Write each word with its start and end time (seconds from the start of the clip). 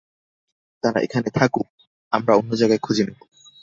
তারা 0.83 0.99
এখানে 1.01 1.29
থাকুক, 1.29 1.67
আমরা 2.13 2.31
অন্য 2.35 2.51
জায়গা 2.55 2.77
খুঁজে 2.81 3.03
নেব। 3.03 3.19